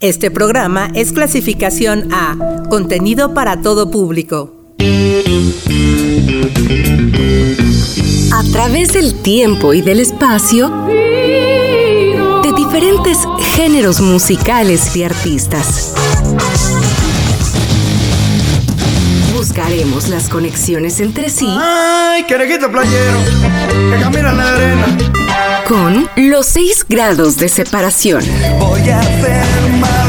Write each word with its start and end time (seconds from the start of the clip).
Este 0.00 0.30
programa 0.30 0.90
es 0.94 1.12
clasificación 1.12 2.08
A, 2.10 2.64
contenido 2.70 3.34
para 3.34 3.60
todo 3.60 3.90
público. 3.90 4.54
A 8.32 8.42
través 8.50 8.94
del 8.94 9.20
tiempo 9.20 9.74
y 9.74 9.82
del 9.82 10.00
espacio, 10.00 10.70
de 10.86 12.52
diferentes 12.56 13.18
géneros 13.56 14.00
musicales 14.00 14.96
y 14.96 15.02
artistas. 15.02 15.92
Buscaremos 19.40 20.08
las 20.08 20.28
conexiones 20.28 21.00
entre 21.00 21.30
sí. 21.30 21.48
¡Ay, 21.48 22.24
querejito 22.24 22.70
playero! 22.70 23.24
Que 23.90 23.98
camina 23.98 24.32
en 24.32 24.36
la 24.36 24.52
arena. 24.52 24.86
Con 25.66 26.10
los 26.16 26.44
seis 26.44 26.84
grados 26.86 27.38
de 27.38 27.48
separación. 27.48 28.22
Voy 28.58 28.86
a 28.90 29.00
hacer 29.00 29.46
maletas 29.80 29.99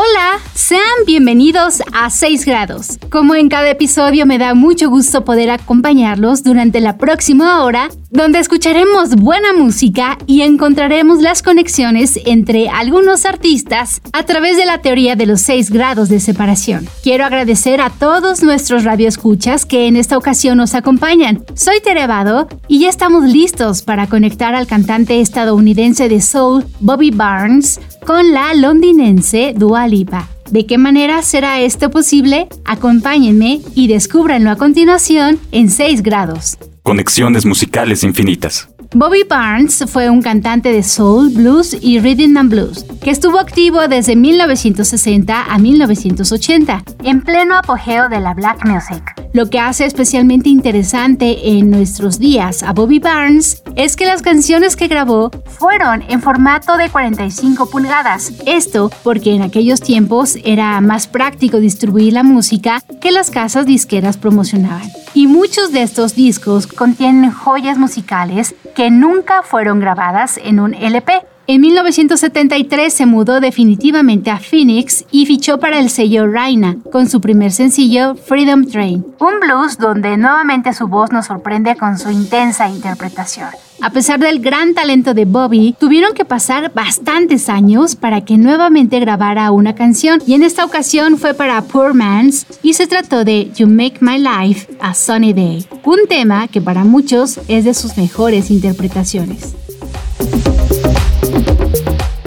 Hola, 0.00 0.38
sean 0.54 0.80
bienvenidos 1.08 1.82
a 1.92 2.08
6 2.08 2.44
grados. 2.44 3.00
Como 3.10 3.34
en 3.34 3.48
cada 3.48 3.68
episodio 3.68 4.26
me 4.26 4.38
da 4.38 4.54
mucho 4.54 4.88
gusto 4.90 5.24
poder 5.24 5.50
acompañarlos 5.50 6.44
durante 6.44 6.78
la 6.78 6.98
próxima 6.98 7.64
hora, 7.64 7.88
donde 8.08 8.38
escucharemos 8.38 9.16
buena 9.16 9.52
música 9.52 10.16
y 10.24 10.42
encontraremos 10.42 11.20
las 11.20 11.42
conexiones 11.42 12.16
entre 12.26 12.68
algunos 12.68 13.24
artistas 13.24 14.00
a 14.12 14.22
través 14.22 14.56
de 14.56 14.66
la 14.66 14.82
teoría 14.82 15.16
de 15.16 15.26
los 15.26 15.40
6 15.40 15.72
grados 15.72 16.08
de 16.08 16.20
separación. 16.20 16.88
Quiero 17.02 17.24
agradecer 17.24 17.80
a 17.80 17.90
todos 17.90 18.44
nuestros 18.44 18.84
radioescuchas 18.84 19.66
que 19.66 19.88
en 19.88 19.96
esta 19.96 20.16
ocasión 20.16 20.58
nos 20.58 20.76
acompañan. 20.76 21.44
Soy 21.56 21.80
Terevado 21.80 22.46
y 22.68 22.78
ya 22.78 22.88
estamos 22.88 23.24
listos 23.24 23.82
para 23.82 24.06
conectar 24.06 24.54
al 24.54 24.68
cantante 24.68 25.20
estadounidense 25.20 26.08
de 26.08 26.20
soul 26.20 26.64
Bobby 26.78 27.10
Barnes 27.10 27.80
con 28.08 28.32
la 28.32 28.54
londinense 28.54 29.52
Dua 29.54 29.86
Lipa. 29.86 30.30
¿De 30.50 30.64
qué 30.64 30.78
manera 30.78 31.20
será 31.20 31.60
esto 31.60 31.90
posible? 31.90 32.48
Acompáñenme 32.64 33.60
y 33.74 33.86
descúbranlo 33.86 34.50
a 34.50 34.56
continuación 34.56 35.38
en 35.52 35.68
6 35.68 36.02
grados. 36.02 36.56
Conexiones 36.82 37.44
musicales 37.44 38.02
infinitas. 38.04 38.70
Bobby 38.94 39.22
Barnes 39.28 39.84
fue 39.86 40.08
un 40.08 40.22
cantante 40.22 40.72
de 40.72 40.82
soul, 40.82 41.28
blues 41.28 41.76
y 41.78 41.98
rhythm 41.98 42.38
and 42.38 42.50
blues, 42.50 42.86
que 43.02 43.10
estuvo 43.10 43.38
activo 43.38 43.86
desde 43.86 44.16
1960 44.16 45.44
a 45.44 45.58
1980, 45.58 46.84
en 47.04 47.20
pleno 47.20 47.58
apogeo 47.58 48.08
de 48.08 48.18
la 48.18 48.32
black 48.32 48.64
music. 48.64 49.28
Lo 49.34 49.50
que 49.50 49.60
hace 49.60 49.84
especialmente 49.84 50.48
interesante 50.48 51.50
en 51.50 51.70
nuestros 51.70 52.18
días 52.18 52.62
a 52.62 52.72
Bobby 52.72 52.98
Barnes 52.98 53.62
es 53.76 53.94
que 53.94 54.06
las 54.06 54.22
canciones 54.22 54.74
que 54.74 54.88
grabó 54.88 55.30
fueron 55.44 56.02
en 56.08 56.22
formato 56.22 56.78
de 56.78 56.88
45 56.88 57.68
pulgadas. 57.68 58.32
Esto 58.46 58.90
porque 59.04 59.34
en 59.34 59.42
aquellos 59.42 59.82
tiempos 59.82 60.38
era 60.44 60.80
más 60.80 61.06
práctico 61.06 61.60
distribuir 61.60 62.14
la 62.14 62.22
música 62.22 62.82
que 63.02 63.12
las 63.12 63.30
casas 63.30 63.66
disqueras 63.66 64.16
promocionaban. 64.16 64.90
Y 65.18 65.26
muchos 65.26 65.72
de 65.72 65.82
estos 65.82 66.14
discos 66.14 66.68
contienen 66.68 67.32
joyas 67.32 67.76
musicales 67.76 68.54
que 68.76 68.88
nunca 68.88 69.42
fueron 69.42 69.80
grabadas 69.80 70.38
en 70.40 70.60
un 70.60 70.74
LP. 70.74 71.12
En 71.50 71.62
1973 71.62 72.92
se 72.92 73.06
mudó 73.06 73.40
definitivamente 73.40 74.30
a 74.30 74.38
Phoenix 74.38 75.06
y 75.10 75.24
fichó 75.24 75.58
para 75.58 75.78
el 75.78 75.88
sello 75.88 76.30
Raina 76.30 76.76
con 76.92 77.08
su 77.08 77.22
primer 77.22 77.52
sencillo 77.52 78.16
Freedom 78.16 78.66
Train, 78.66 79.02
un 79.18 79.40
blues 79.40 79.78
donde 79.78 80.18
nuevamente 80.18 80.74
su 80.74 80.88
voz 80.88 81.10
nos 81.10 81.24
sorprende 81.24 81.74
con 81.76 81.98
su 81.98 82.10
intensa 82.10 82.68
interpretación. 82.68 83.48
A 83.80 83.88
pesar 83.88 84.20
del 84.20 84.40
gran 84.40 84.74
talento 84.74 85.14
de 85.14 85.24
Bobby, 85.24 85.74
tuvieron 85.80 86.12
que 86.12 86.26
pasar 86.26 86.70
bastantes 86.74 87.48
años 87.48 87.96
para 87.96 88.26
que 88.26 88.36
nuevamente 88.36 89.00
grabara 89.00 89.50
una 89.50 89.74
canción 89.74 90.20
y 90.26 90.34
en 90.34 90.42
esta 90.42 90.66
ocasión 90.66 91.16
fue 91.16 91.32
para 91.32 91.62
Poor 91.62 91.94
Man's 91.94 92.44
y 92.62 92.74
se 92.74 92.86
trató 92.86 93.24
de 93.24 93.50
You 93.56 93.68
Make 93.68 94.00
My 94.02 94.18
Life 94.18 94.68
a 94.80 94.92
Sunny 94.92 95.32
Day, 95.32 95.66
un 95.82 96.00
tema 96.10 96.46
que 96.46 96.60
para 96.60 96.84
muchos 96.84 97.40
es 97.48 97.64
de 97.64 97.72
sus 97.72 97.96
mejores 97.96 98.50
interpretaciones. 98.50 99.54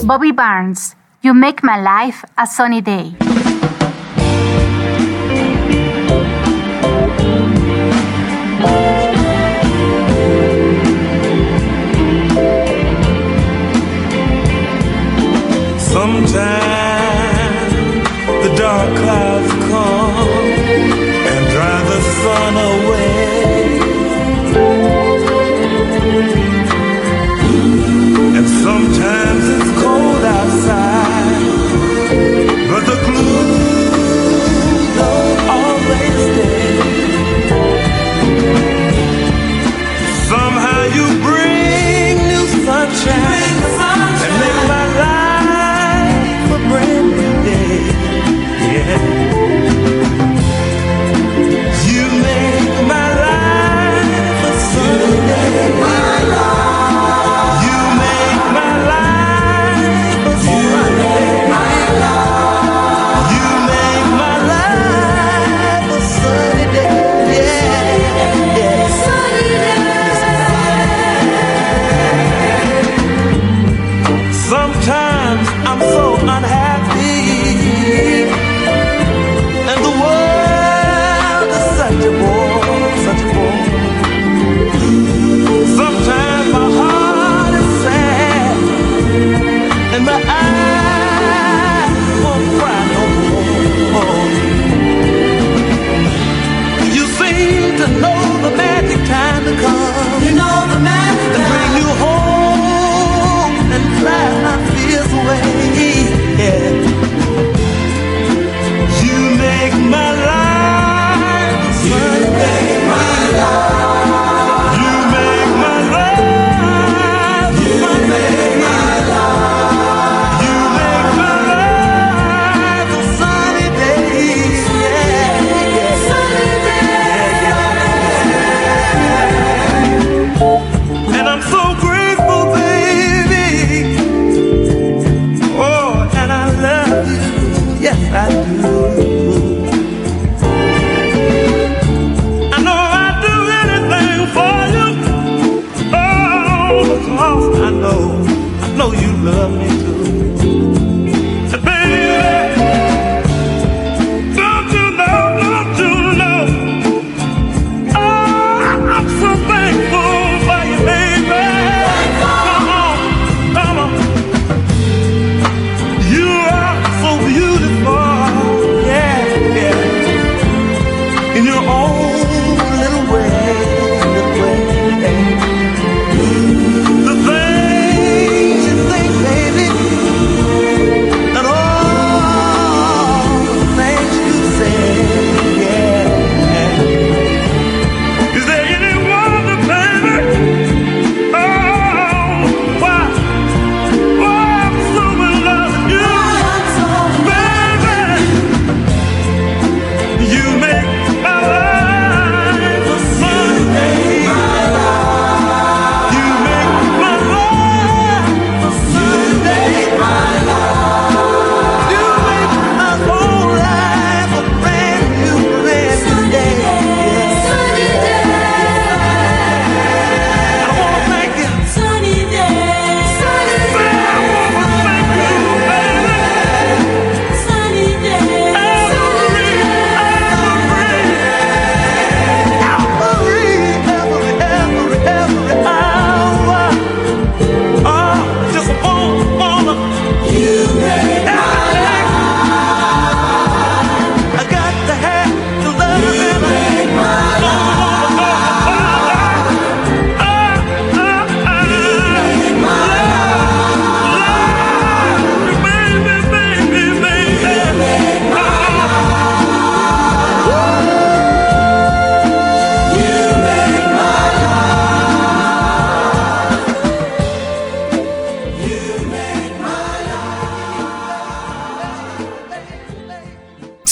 Bobby 0.03 0.31
Barnes, 0.31 0.95
You 1.22 1.34
Make 1.34 1.63
My 1.63 1.79
Life 1.79 2.25
a 2.38 2.47
Sunny 2.47 2.81
Day. 2.81 3.16
Sometimes 15.78 16.70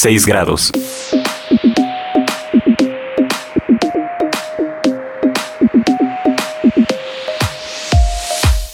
6 0.09 0.25
grados. 0.25 0.71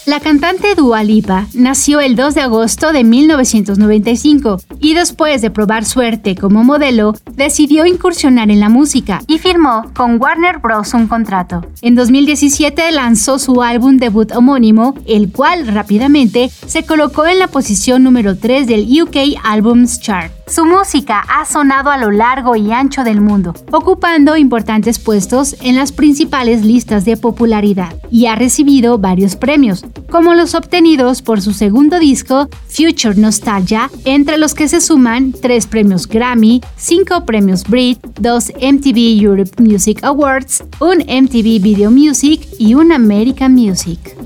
La 0.06 0.20
cantante 0.20 0.74
Dua 0.74 1.04
Lipa 1.04 1.46
nació 1.52 2.00
el 2.00 2.16
2 2.16 2.36
de 2.36 2.40
agosto 2.40 2.90
de 2.90 3.04
1995 3.04 4.62
y 4.80 4.94
después 4.94 5.42
de 5.42 5.50
probar 5.50 5.84
suerte 5.84 6.36
como 6.36 6.64
modelo, 6.64 7.12
decidió 7.32 7.84
incursionar 7.84 8.50
en 8.50 8.60
la 8.60 8.70
música 8.70 9.20
y 9.26 9.36
firmó 9.36 9.92
con 9.94 10.18
Warner 10.18 10.60
Bros. 10.60 10.94
un 10.94 11.06
contrato. 11.06 11.66
En 11.82 11.96
2017 11.96 12.92
lanzó 12.92 13.38
su 13.38 13.62
álbum 13.62 13.98
debut 13.98 14.32
homónimo, 14.34 14.94
el 15.06 15.30
cual 15.30 15.66
rápidamente 15.66 16.48
se 16.66 16.86
colocó 16.86 17.26
en 17.26 17.38
la 17.38 17.48
posición 17.48 18.02
número 18.04 18.38
3 18.38 18.66
del 18.66 18.88
UK 19.02 19.38
Albums 19.44 20.00
Chart. 20.00 20.32
Su 20.48 20.64
música 20.64 21.24
ha 21.28 21.44
sonado 21.44 21.90
a 21.90 21.98
lo 21.98 22.12
largo 22.12 22.54
y 22.54 22.70
ancho 22.70 23.02
del 23.02 23.20
mundo, 23.20 23.52
ocupando 23.72 24.36
importantes 24.36 25.00
puestos 25.00 25.56
en 25.60 25.74
las 25.74 25.90
principales 25.90 26.64
listas 26.64 27.04
de 27.04 27.16
popularidad 27.16 27.96
y 28.12 28.26
ha 28.26 28.36
recibido 28.36 28.96
varios 28.96 29.34
premios, 29.34 29.84
como 30.08 30.34
los 30.34 30.54
obtenidos 30.54 31.20
por 31.20 31.42
su 31.42 31.52
segundo 31.52 31.98
disco, 31.98 32.48
Future 32.68 33.16
Nostalgia, 33.16 33.90
entre 34.04 34.38
los 34.38 34.54
que 34.54 34.68
se 34.68 34.80
suman 34.80 35.32
tres 35.32 35.66
premios 35.66 36.06
Grammy, 36.06 36.60
cinco 36.76 37.26
premios 37.26 37.64
Brit, 37.64 37.98
dos 38.20 38.52
MTV 38.60 39.20
Europe 39.20 39.60
Music 39.60 40.04
Awards, 40.04 40.62
un 40.78 40.98
MTV 40.98 41.60
Video 41.60 41.90
Music 41.90 42.46
y 42.56 42.74
un 42.74 42.92
American 42.92 43.52
Music. 43.52 44.16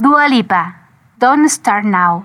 Dua 0.00 0.26
Lipa, 0.26 0.88
Don't 1.18 1.48
Start 1.50 1.84
Now. 1.84 2.24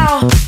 know 0.00 0.39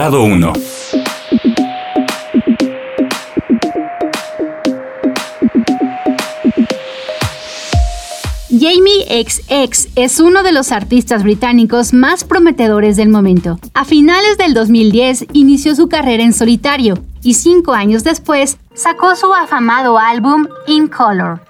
Grado 0.00 0.22
1. 0.22 0.52
Jamie 8.48 9.04
XX 9.06 9.88
es 9.96 10.20
uno 10.20 10.42
de 10.42 10.52
los 10.52 10.72
artistas 10.72 11.22
británicos 11.22 11.92
más 11.92 12.24
prometedores 12.24 12.96
del 12.96 13.10
momento. 13.10 13.58
A 13.74 13.84
finales 13.84 14.38
del 14.38 14.54
2010 14.54 15.26
inició 15.34 15.74
su 15.74 15.90
carrera 15.90 16.22
en 16.22 16.32
solitario 16.32 16.94
y 17.22 17.34
cinco 17.34 17.74
años 17.74 18.02
después 18.02 18.56
sacó 18.72 19.14
su 19.16 19.34
afamado 19.34 19.98
álbum 19.98 20.48
In 20.66 20.88
Color. 20.88 21.49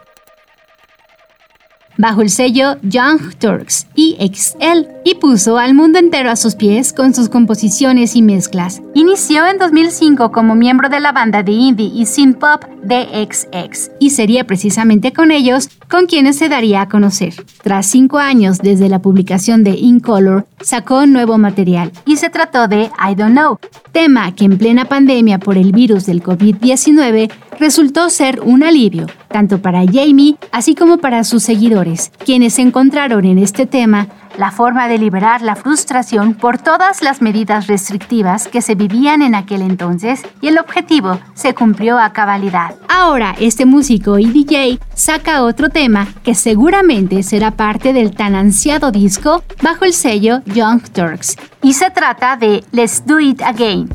Bajo 2.00 2.22
el 2.22 2.30
sello 2.30 2.78
Young 2.80 3.34
Turks 3.38 3.86
EXL 3.94 4.88
y 5.04 5.16
puso 5.16 5.58
al 5.58 5.74
mundo 5.74 5.98
entero 5.98 6.30
a 6.30 6.36
sus 6.36 6.54
pies 6.54 6.94
con 6.94 7.12
sus 7.12 7.28
composiciones 7.28 8.16
y 8.16 8.22
mezclas. 8.22 8.80
Inició 8.94 9.46
en 9.46 9.58
2005 9.58 10.32
como 10.32 10.54
miembro 10.54 10.88
de 10.88 10.98
la 10.98 11.12
banda 11.12 11.42
de 11.42 11.52
indie 11.52 11.90
y 11.94 12.06
synth 12.06 12.38
pop 12.38 12.64
DXX 12.82 13.90
y 14.00 14.08
sería 14.08 14.46
precisamente 14.46 15.12
con 15.12 15.30
ellos 15.30 15.68
con 15.90 16.06
quienes 16.06 16.36
se 16.36 16.48
daría 16.48 16.82
a 16.82 16.88
conocer. 16.88 17.34
Tras 17.62 17.86
cinco 17.86 18.18
años 18.18 18.58
desde 18.58 18.88
la 18.88 19.00
publicación 19.00 19.64
de 19.64 19.72
In 19.72 20.00
Color, 20.00 20.46
sacó 20.60 21.06
nuevo 21.06 21.36
material 21.36 21.92
y 22.06 22.16
se 22.16 22.30
trató 22.30 22.68
de 22.68 22.84
I 22.84 23.14
Don't 23.14 23.32
Know, 23.32 23.58
tema 23.92 24.34
que 24.34 24.44
en 24.44 24.56
plena 24.56 24.84
pandemia 24.84 25.38
por 25.38 25.58
el 25.58 25.72
virus 25.72 26.06
del 26.06 26.22
COVID-19 26.22 27.30
resultó 27.58 28.08
ser 28.08 28.40
un 28.40 28.62
alivio, 28.62 29.06
tanto 29.28 29.60
para 29.60 29.84
Jamie 29.84 30.36
así 30.52 30.74
como 30.74 30.98
para 30.98 31.24
sus 31.24 31.42
seguidores, 31.42 32.10
quienes 32.24 32.58
encontraron 32.58 33.24
en 33.24 33.38
este 33.38 33.66
tema 33.66 34.08
la 34.38 34.50
forma 34.50 34.88
de 34.88 34.98
liberar 34.98 35.42
la 35.42 35.56
frustración 35.56 36.34
por 36.34 36.58
todas 36.58 37.02
las 37.02 37.22
medidas 37.22 37.66
restrictivas 37.66 38.48
que 38.48 38.62
se 38.62 38.74
vivían 38.74 39.22
en 39.22 39.34
aquel 39.34 39.62
entonces 39.62 40.22
y 40.40 40.48
el 40.48 40.58
objetivo 40.58 41.18
se 41.34 41.54
cumplió 41.54 41.98
a 41.98 42.12
cabalidad. 42.12 42.74
Ahora 42.88 43.34
este 43.38 43.66
músico 43.66 44.18
y 44.18 44.26
DJ 44.26 44.78
saca 44.94 45.42
otro 45.42 45.68
tema 45.68 46.08
que 46.22 46.34
seguramente 46.34 47.22
será 47.22 47.52
parte 47.52 47.92
del 47.92 48.14
tan 48.14 48.34
ansiado 48.34 48.90
disco 48.90 49.42
bajo 49.62 49.84
el 49.84 49.92
sello 49.92 50.42
Young 50.46 50.82
Turks 50.90 51.36
y 51.62 51.74
se 51.74 51.90
trata 51.90 52.36
de 52.36 52.64
Let's 52.72 53.04
Do 53.04 53.20
It 53.20 53.42
Again. 53.42 53.88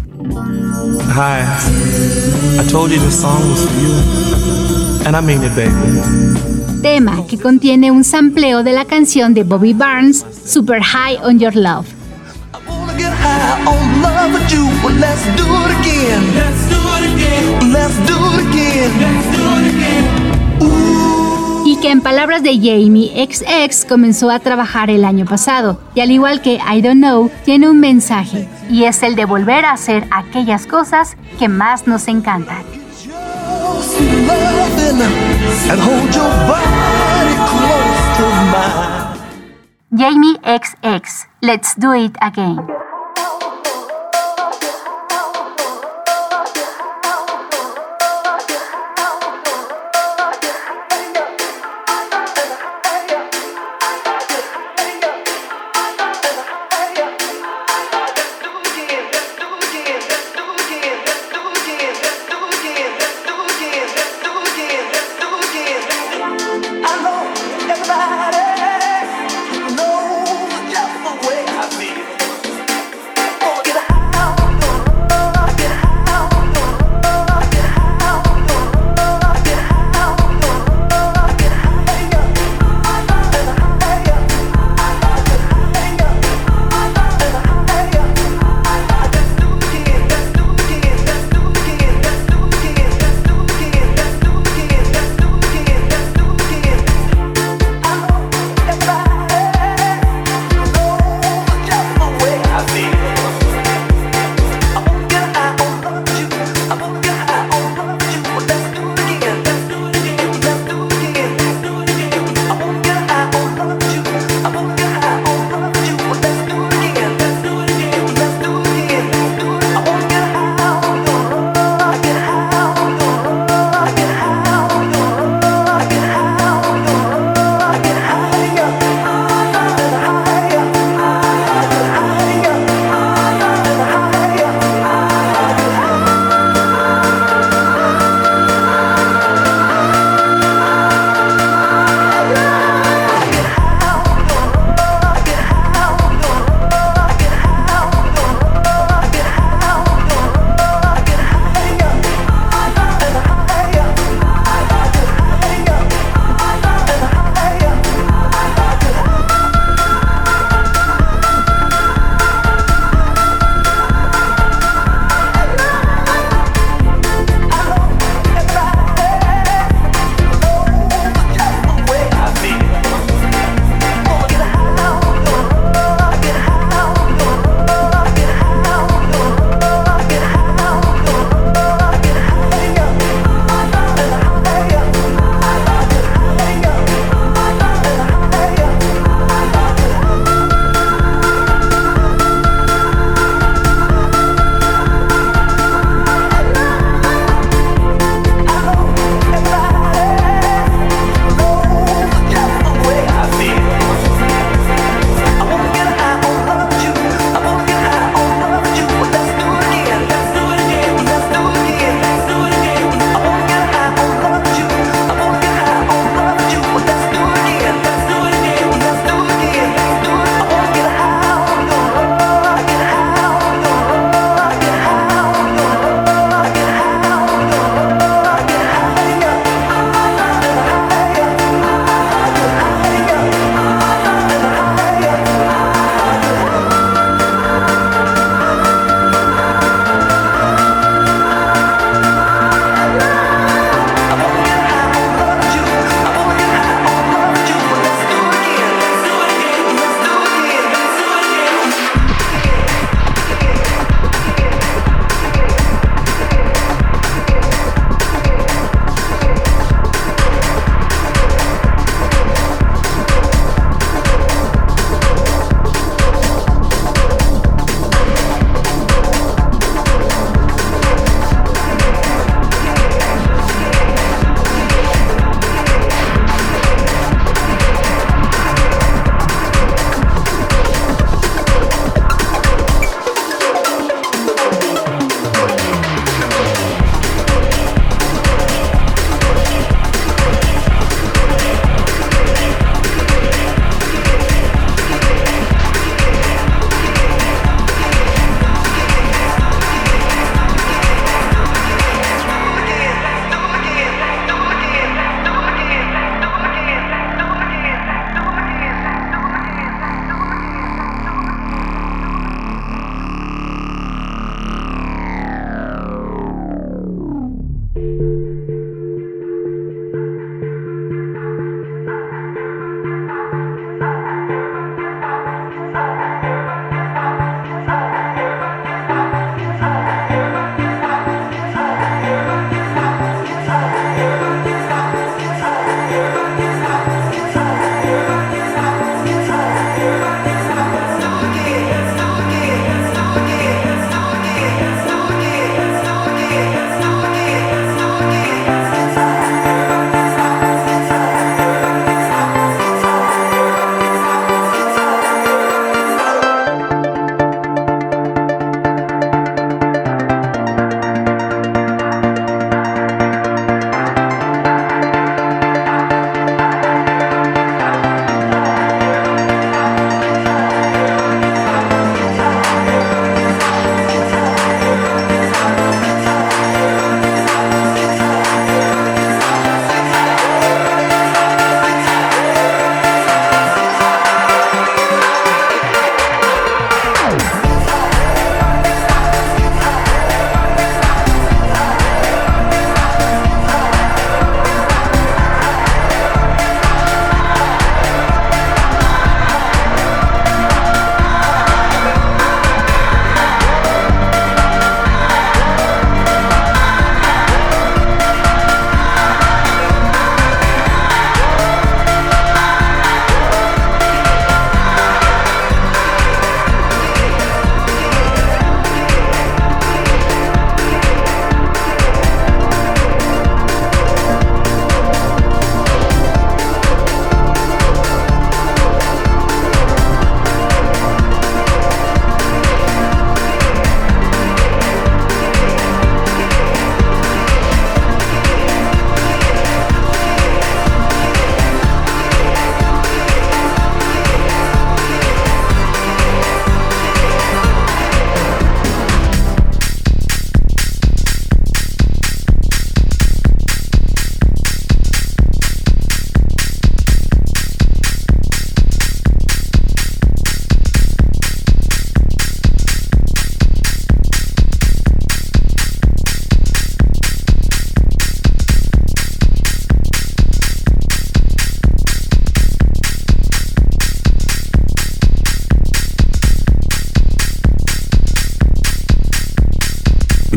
Hi, 1.18 1.44
I 2.60 2.68
told 2.70 2.92
you 2.92 3.00
this 3.00 3.22
song 3.22 3.50
was 3.50 3.65
for 3.65 3.72
you, 3.80 5.06
and 5.06 5.15
I 5.15 5.22
mean 5.22 5.44
it, 5.44 5.56
baby. 5.56 6.55
Tema 6.82 7.25
que 7.27 7.38
contiene 7.38 7.91
un 7.91 8.03
sampleo 8.03 8.63
de 8.63 8.74
la 8.74 8.86
canción 8.86 9.34
de 9.34 9.44
Bobby 9.44 9.74
Barnes, 9.74 10.25
Super 10.46 10.82
High 10.82 11.17
on 11.24 11.39
Your 11.39 11.55
Love. 11.55 11.86
Y 21.65 21.77
que 21.77 21.91
en 21.91 22.01
palabras 22.01 22.44
de 22.44 22.55
Jamie 22.55 23.27
XX 23.27 23.86
comenzó 23.86 24.29
a 24.29 24.39
trabajar 24.39 24.89
el 24.89 25.03
año 25.03 25.25
pasado, 25.25 25.79
y 25.96 26.01
al 26.01 26.12
igual 26.12 26.41
que 26.41 26.55
I 26.55 26.82
Don't 26.82 26.98
Know, 26.98 27.32
tiene 27.44 27.70
un 27.70 27.79
mensaje, 27.79 28.48
y 28.70 28.84
es 28.84 29.01
el 29.03 29.15
de 29.15 29.25
volver 29.25 29.65
a 29.65 29.72
hacer 29.72 30.08
aquellas 30.12 30.67
cosas 30.67 31.17
que 31.39 31.48
más 31.48 31.88
nos 31.88 32.08
encantan. 32.08 32.85
Jamie 39.96 40.38
XX, 40.44 41.25
let's 41.41 41.75
do 41.75 41.94
it 41.94 42.15
again. 42.22 42.67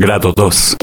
Grado 0.08 0.32
2. 0.34 0.76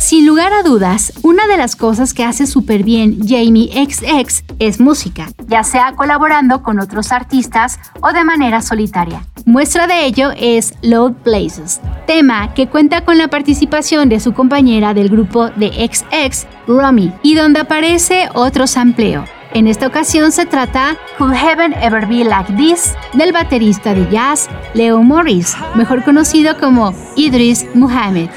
Sin 0.00 0.26
lugar 0.26 0.52
a 0.52 0.64
dudas, 0.64 1.12
una 1.22 1.46
de 1.46 1.56
las 1.56 1.76
cosas 1.76 2.14
que 2.14 2.24
hace 2.24 2.48
súper 2.48 2.82
bien 2.82 3.20
Jamie 3.24 3.70
XX 3.72 4.42
es 4.58 4.80
música, 4.80 5.28
ya 5.46 5.62
sea 5.62 5.92
colaborando 5.94 6.64
con 6.64 6.80
otros 6.80 7.12
artistas 7.12 7.78
o 8.00 8.12
de 8.12 8.24
manera 8.24 8.60
solitaria. 8.60 9.24
Muestra 9.44 9.86
de 9.86 10.04
ello 10.04 10.32
es 10.36 10.74
Load 10.82 11.12
Places, 11.22 11.80
tema 12.08 12.54
que 12.54 12.66
cuenta 12.66 13.04
con 13.04 13.18
la 13.18 13.28
participación 13.28 14.08
de 14.08 14.18
su 14.18 14.34
compañera 14.34 14.94
del 14.94 15.10
grupo 15.10 15.50
de 15.50 15.68
XX, 15.68 16.44
Romy, 16.66 17.12
y 17.22 17.36
donde 17.36 17.60
aparece 17.60 18.28
otro 18.34 18.66
sampleo. 18.66 19.35
En 19.54 19.66
esta 19.66 19.86
ocasión 19.86 20.32
se 20.32 20.46
trata 20.46 20.96
Could 21.18 21.34
Heaven 21.34 21.72
Ever 21.80 22.06
Be 22.06 22.24
Like 22.24 22.52
This 22.54 22.94
del 23.14 23.32
baterista 23.32 23.94
de 23.94 24.08
jazz 24.10 24.48
Leo 24.74 25.02
Morris, 25.02 25.56
mejor 25.74 26.04
conocido 26.04 26.58
como 26.58 26.94
Idris 27.16 27.66
Muhammad. 27.74 28.28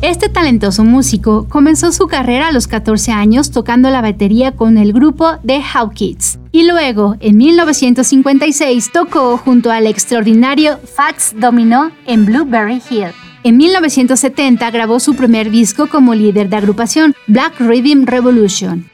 Este 0.00 0.28
talentoso 0.28 0.84
músico 0.84 1.48
comenzó 1.48 1.90
su 1.90 2.06
carrera 2.06 2.48
a 2.48 2.52
los 2.52 2.68
14 2.68 3.10
años 3.10 3.50
tocando 3.50 3.90
la 3.90 4.00
batería 4.00 4.52
con 4.52 4.78
el 4.78 4.92
grupo 4.92 5.38
The 5.44 5.60
How 5.60 5.90
Kids 5.90 6.38
y 6.52 6.68
luego, 6.68 7.16
en 7.18 7.36
1956, 7.36 8.92
tocó 8.92 9.36
junto 9.36 9.72
al 9.72 9.88
extraordinario 9.88 10.78
Fats 10.78 11.34
Domino 11.36 11.90
en 12.06 12.26
Blueberry 12.26 12.80
Hill. 12.88 13.08
En 13.42 13.56
1970 13.56 14.70
grabó 14.70 15.00
su 15.00 15.16
primer 15.16 15.50
disco 15.50 15.88
como 15.88 16.14
líder 16.14 16.48
de 16.48 16.56
agrupación, 16.56 17.14
Black 17.26 17.58
Rhythm 17.58 18.06
Revolution. 18.06 18.88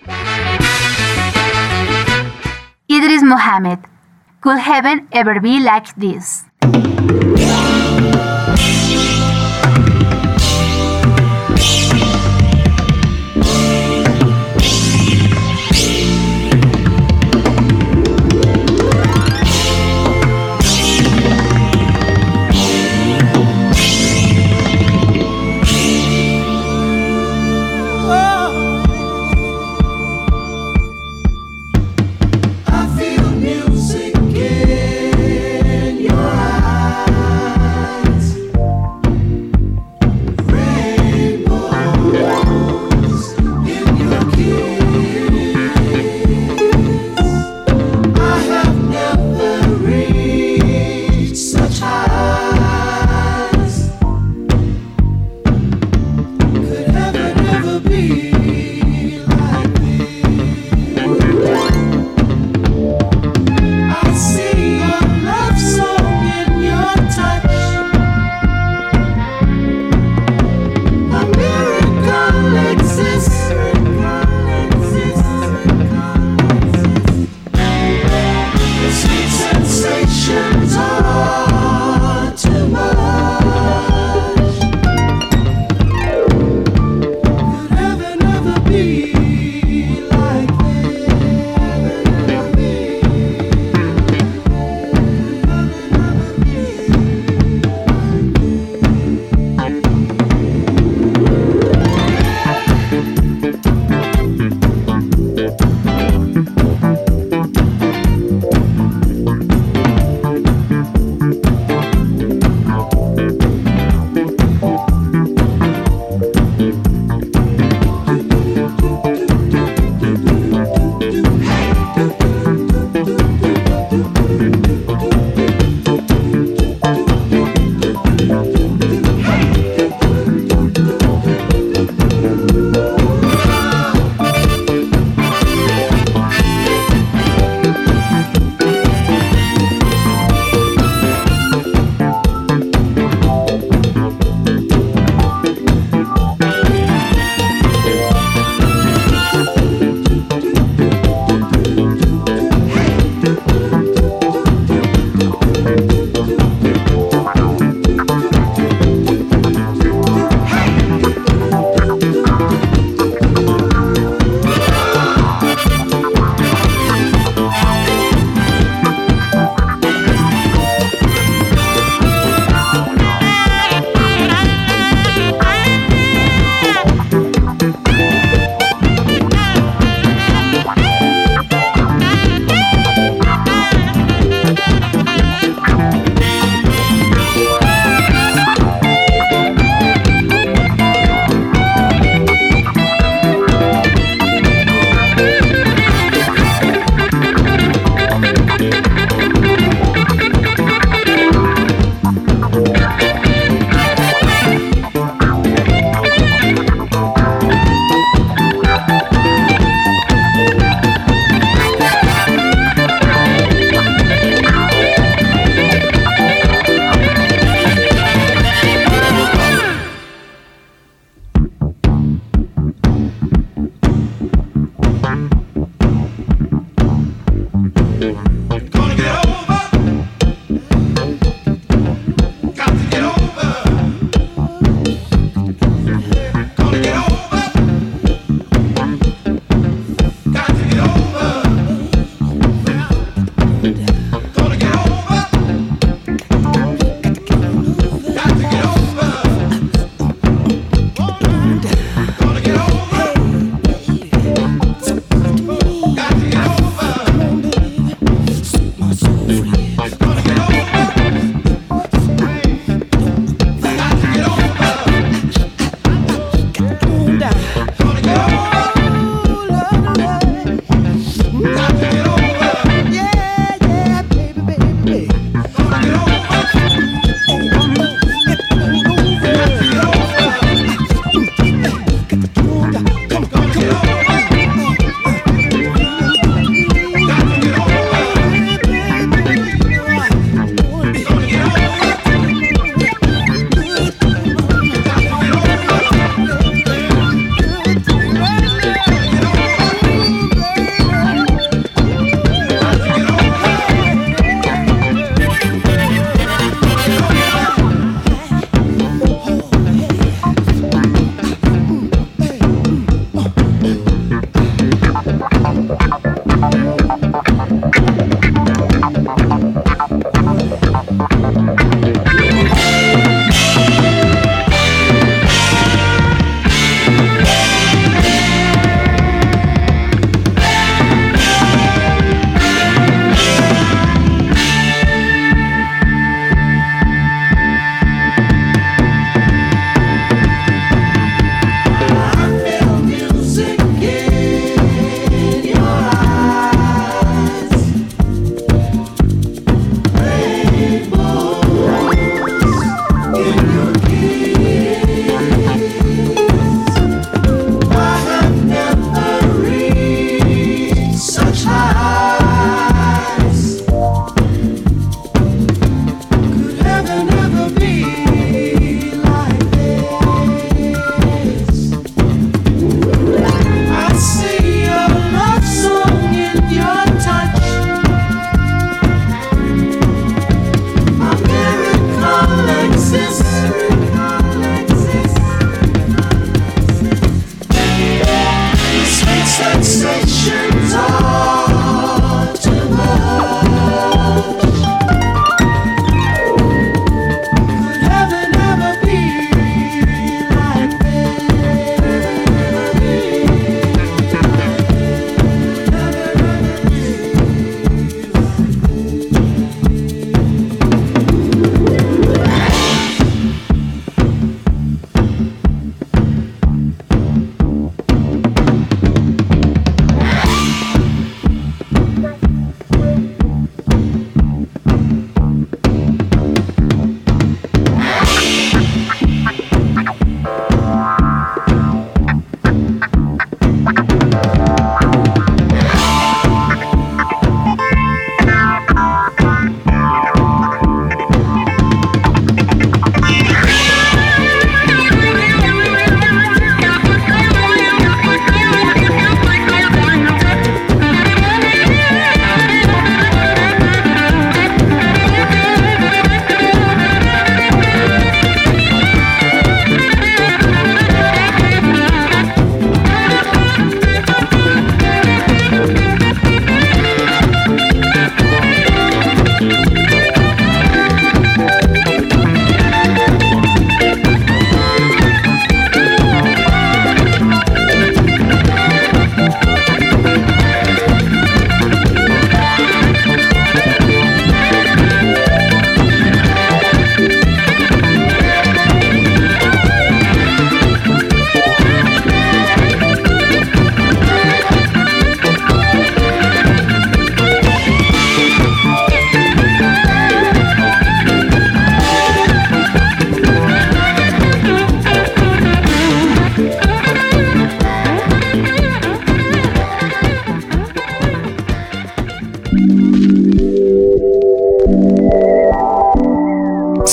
Idris 2.87 3.23
Mohammed, 3.23 3.79
Could 4.40 4.59
Heaven 4.59 5.07
Ever 5.11 5.40
Be 5.43 5.61
Like 5.61 5.90
This? 5.99 6.47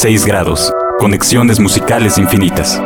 6 0.02 0.26
grados. 0.26 0.74
Conexiones 0.98 1.60
musicales 1.60 2.18
infinitas. 2.18 2.82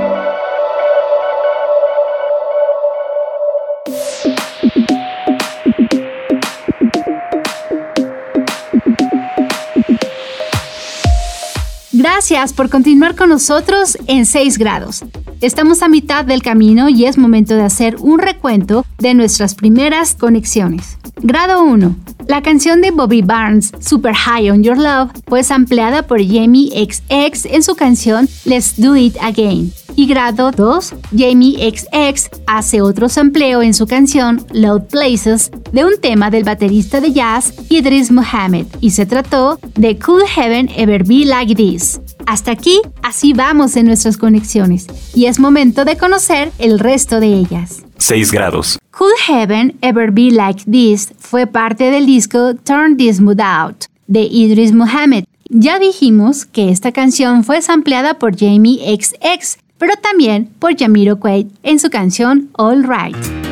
Gracias 11.93 12.51
por 12.51 12.69
continuar 12.69 13.15
con 13.15 13.29
nosotros 13.29 13.97
en 14.07 14.25
6 14.25 14.57
grados. 14.57 15.05
Estamos 15.39 15.83
a 15.83 15.87
mitad 15.87 16.25
del 16.25 16.41
camino 16.41 16.89
y 16.89 17.05
es 17.05 17.17
momento 17.17 17.55
de 17.55 17.63
hacer 17.63 17.95
un 18.01 18.19
recuento 18.19 18.85
de 18.97 19.13
nuestras 19.13 19.55
primeras 19.55 20.15
conexiones. 20.15 20.97
Grado 21.21 21.63
1. 21.63 21.95
La 22.27 22.41
canción 22.41 22.81
de 22.81 22.89
Bobby 22.89 23.21
Barnes, 23.21 23.71
Super 23.79 24.15
High 24.15 24.49
on 24.49 24.63
Your 24.63 24.77
Love, 24.77 25.11
fue 25.27 25.41
ampliada 25.49 26.07
por 26.07 26.19
Jamie 26.25 26.69
XX 26.69 27.45
en 27.45 27.61
su 27.61 27.75
canción 27.75 28.27
Let's 28.45 28.75
Do 28.77 28.95
It 28.95 29.15
Again. 29.21 29.71
Y 29.95 30.07
grado 30.07 30.51
2, 30.51 30.93
Jamie 31.15 31.55
XX 31.55 32.29
hace 32.47 32.81
otro 32.81 33.09
sampleo 33.09 33.61
en 33.61 33.73
su 33.73 33.85
canción 33.85 34.45
Loud 34.51 34.83
Places 34.89 35.51
de 35.71 35.85
un 35.85 35.93
tema 36.01 36.31
del 36.31 36.43
baterista 36.43 36.99
de 36.99 37.13
jazz 37.13 37.53
Idris 37.69 38.11
Muhammad 38.11 38.65
y 38.81 38.91
se 38.91 39.05
trató 39.05 39.59
de 39.75 39.97
Could 39.97 40.23
Heaven 40.25 40.69
Ever 40.75 41.03
Be 41.03 41.25
Like 41.25 41.55
This. 41.55 42.01
Hasta 42.25 42.51
aquí, 42.51 42.81
así 43.03 43.33
vamos 43.33 43.75
en 43.75 43.85
nuestras 43.85 44.17
conexiones 44.17 44.87
y 45.13 45.25
es 45.25 45.39
momento 45.39 45.85
de 45.85 45.97
conocer 45.97 46.51
el 46.57 46.79
resto 46.79 47.19
de 47.19 47.33
ellas. 47.33 47.83
6 47.97 48.31
grados. 48.31 48.79
Could 48.91 49.13
Heaven 49.27 49.77
Ever 49.81 50.11
Be 50.11 50.31
Like 50.31 50.63
This 50.69 51.13
fue 51.19 51.47
parte 51.47 51.91
del 51.91 52.05
disco 52.05 52.55
Turn 52.55 52.97
This 52.97 53.21
Mood 53.21 53.39
Out 53.41 53.85
de 54.07 54.21
Idris 54.23 54.73
Muhammad. 54.73 55.23
Ya 55.49 55.79
dijimos 55.79 56.45
que 56.45 56.69
esta 56.69 56.91
canción 56.91 57.43
fue 57.43 57.61
sampleada 57.61 58.15
por 58.15 58.37
Jamie 58.37 58.79
XX, 58.79 59.57
pero 59.77 59.93
también 60.01 60.49
por 60.59 60.75
Jamiroquai 60.75 61.47
en 61.63 61.79
su 61.79 61.89
canción 61.89 62.49
All 62.53 62.83
Right. 62.83 63.44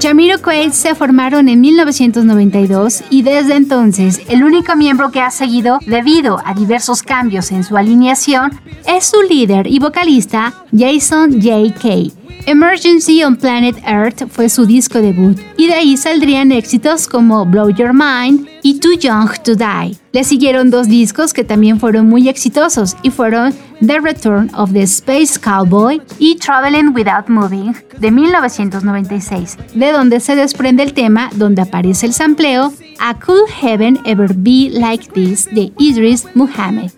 Jamiroquai 0.00 0.72
se 0.72 0.94
formaron 0.94 1.50
en 1.50 1.60
1992 1.60 3.04
y 3.10 3.20
desde 3.20 3.54
entonces 3.54 4.22
el 4.28 4.42
único 4.42 4.74
miembro 4.74 5.10
que 5.10 5.20
ha 5.20 5.30
seguido 5.30 5.78
debido 5.84 6.40
a 6.44 6.54
diversos 6.54 7.02
cambios 7.02 7.52
en 7.52 7.64
su 7.64 7.76
alineación 7.76 8.50
es 8.86 9.04
su 9.04 9.20
líder 9.22 9.66
y 9.66 9.78
vocalista 9.78 10.54
Jason 10.72 11.42
J.K. 11.42 12.19
Emergency 12.50 13.22
on 13.22 13.36
Planet 13.36 13.76
Earth 13.86 14.28
fue 14.28 14.48
su 14.48 14.66
disco 14.66 15.00
debut 15.00 15.38
y 15.56 15.68
de 15.68 15.74
ahí 15.74 15.96
saldrían 15.96 16.50
éxitos 16.50 17.06
como 17.06 17.46
Blow 17.46 17.70
Your 17.70 17.92
Mind 17.92 18.48
y 18.64 18.80
Too 18.80 18.94
Young 18.98 19.30
to 19.44 19.54
Die. 19.54 19.96
Le 20.10 20.24
siguieron 20.24 20.68
dos 20.68 20.88
discos 20.88 21.32
que 21.32 21.44
también 21.44 21.78
fueron 21.78 22.08
muy 22.08 22.28
exitosos 22.28 22.96
y 23.04 23.10
fueron 23.10 23.54
The 23.86 24.00
Return 24.00 24.50
of 24.52 24.72
the 24.72 24.82
Space 24.82 25.38
Cowboy 25.38 26.02
y 26.18 26.38
Traveling 26.38 26.88
Without 26.92 27.28
Moving 27.28 27.72
de 28.00 28.10
1996, 28.10 29.56
de 29.72 29.92
donde 29.92 30.18
se 30.18 30.34
desprende 30.34 30.82
el 30.82 30.92
tema 30.92 31.30
donde 31.36 31.62
aparece 31.62 32.06
el 32.06 32.14
sampleo 32.14 32.72
A 32.98 33.14
Could 33.14 33.48
Heaven 33.60 34.00
Ever 34.04 34.34
Be 34.34 34.70
Like 34.72 35.12
This 35.12 35.44
de 35.52 35.72
Idris 35.78 36.26
Muhammad. 36.34 36.90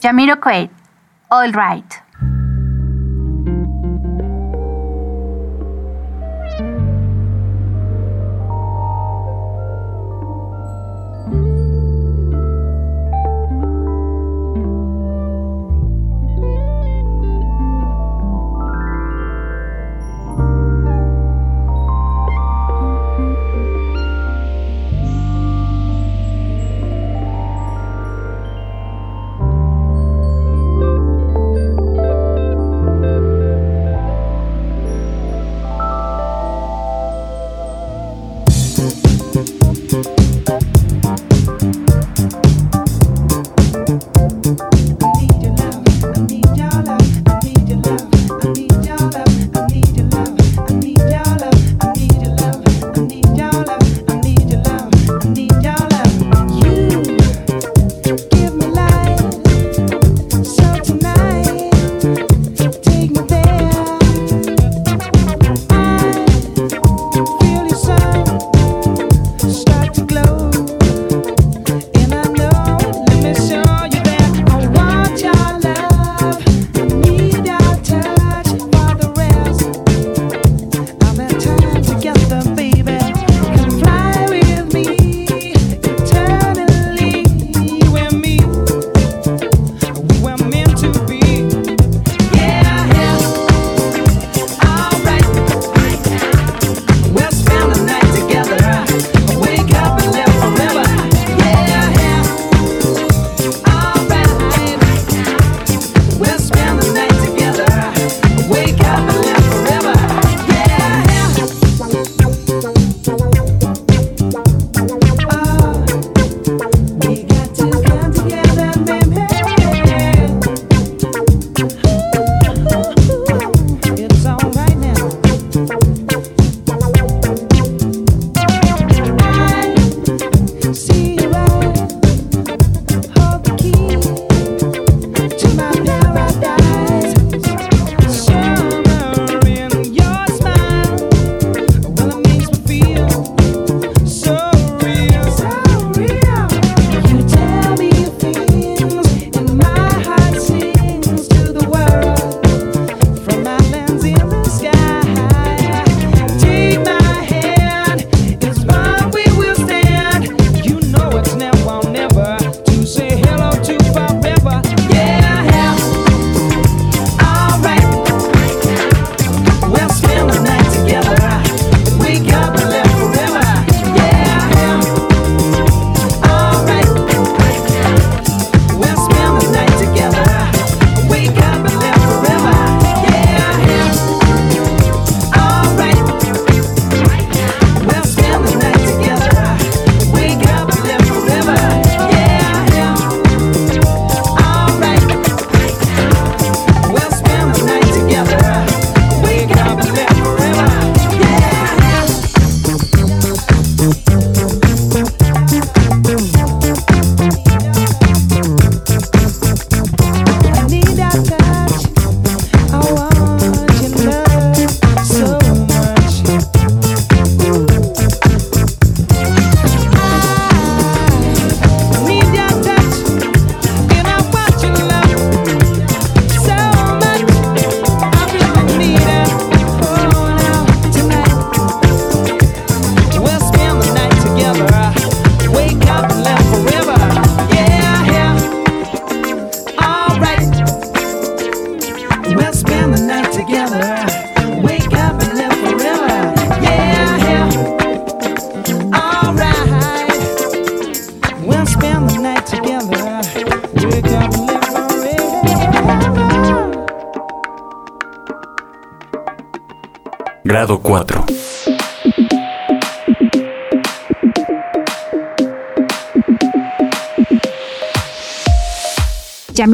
Jamiroquai 0.00 0.77
all 1.30 1.52
right. 1.52 2.00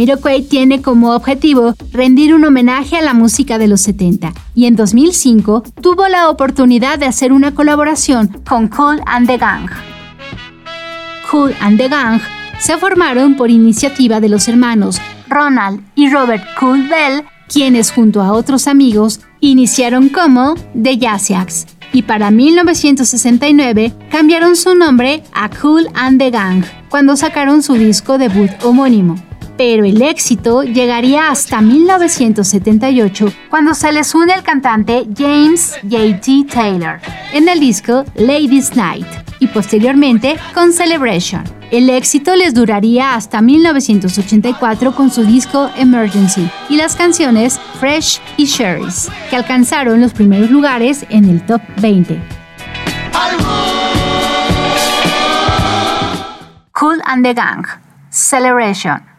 Jamiroquai 0.05 0.43
tiene 0.43 0.83
como 0.83 1.15
objetivo 1.15 1.75
rendir 1.91 2.35
un 2.35 2.45
homenaje 2.45 2.99
a 2.99 3.03
la 3.03 3.15
música 3.15 3.57
de 3.57 3.69
los 3.69 3.81
70 3.81 4.35
y 4.55 4.67
en 4.67 4.77
2005 4.77 5.63
tuvo 5.81 6.09
la 6.09 6.29
oportunidad 6.29 6.99
de 6.99 7.07
hacer 7.07 7.33
una 7.33 7.55
colaboración 7.55 8.29
con 8.47 8.69
Cool 8.69 9.01
and 9.07 9.27
the 9.27 9.39
Gang. 9.39 9.71
Cool 11.31 11.55
and 11.59 11.79
the 11.79 11.89
Gang 11.89 12.21
se 12.59 12.77
formaron 12.77 13.35
por 13.35 13.51
iniciativa 13.51 14.21
de 14.21 14.29
los 14.29 14.47
hermanos 14.47 15.01
Ronald 15.31 15.81
y 15.95 16.11
Robert 16.11 16.45
Cool 16.61 16.87
Bell, 16.87 17.25
quienes 17.49 17.91
junto 17.91 18.21
a 18.21 18.33
otros 18.33 18.69
amigos 18.69 19.21
iniciaron 19.41 20.11
como 20.11 20.55
The 20.81 20.99
Jazziacs 20.99 21.67
y 21.95 22.03
para 22.03 22.31
1969 22.31 23.95
cambiaron 24.11 24.57
su 24.57 24.75
nombre 24.75 25.23
a 25.33 25.49
Cool 25.49 25.89
and 25.95 26.19
the 26.19 26.31
Gang 26.31 26.63
cuando 26.91 27.17
sacaron 27.17 27.63
su 27.63 27.73
disco 27.73 28.19
debut 28.19 28.51
homónimo 28.63 29.17
pero 29.57 29.85
el 29.85 30.03
éxito 30.03 30.63
llegaría 30.63 31.31
hasta 31.31 31.61
1978 31.61 33.27
cuando 33.51 33.75
se 33.75 33.93
les 33.93 34.15
une 34.15 34.35
el 34.35 34.43
cantante 34.43 35.07
James 35.17 35.77
J.T. 35.83 36.47
Taylor 36.53 37.01
en 37.33 37.49
el 37.49 37.61
disco 37.61 38.05
Ladies 38.17 38.77
Night 38.77 39.07
y 39.41 39.47
posteriormente 39.47 40.37
con 40.55 40.73
Celebration. 40.73 41.45
El 41.71 41.91
éxito 41.91 42.37
les 42.37 42.55
duraría 42.55 43.15
hasta 43.15 43.41
1984 43.41 44.95
con 44.95 45.11
su 45.11 45.25
disco 45.25 45.71
Emergency 45.77 46.49
y 46.69 46.77
las 46.77 46.95
canciones 46.95 47.59
Fresh 47.81 48.21
y 48.37 48.45
Sherry's, 48.45 49.11
que 49.29 49.37
alcanzaron 49.37 50.01
los 50.01 50.13
primeros 50.13 50.51
lugares 50.51 51.05
en 51.09 51.29
el 51.29 51.45
top 51.45 51.61
20. 51.81 52.21
Cool 56.73 57.01
and 57.07 57.25
the 57.25 57.35
Gang, 57.35 57.65
Celebration. 58.11 59.14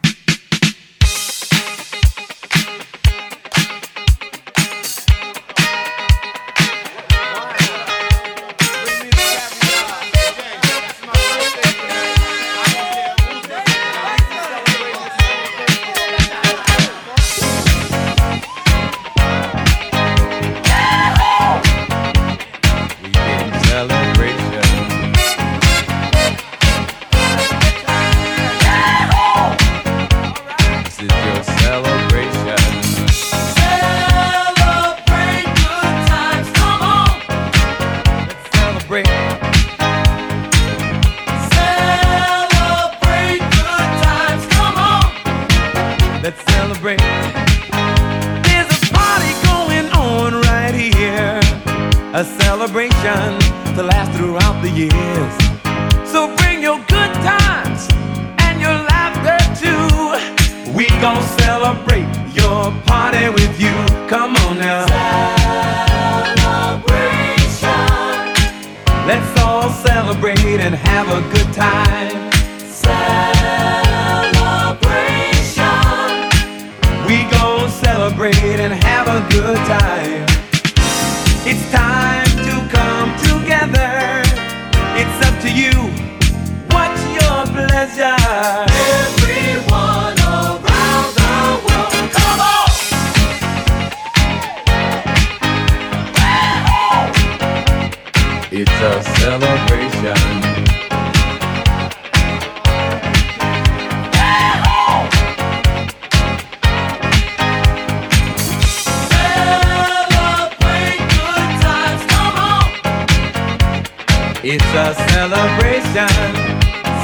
It's 114.47 114.63
a 114.63 114.93
celebration. 115.09 116.07